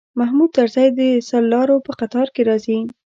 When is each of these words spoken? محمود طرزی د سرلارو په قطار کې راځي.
محمود 0.19 0.51
طرزی 0.57 0.87
د 0.99 1.01
سرلارو 1.29 1.75
په 1.85 1.91
قطار 2.01 2.27
کې 2.35 2.41
راځي. 2.49 2.79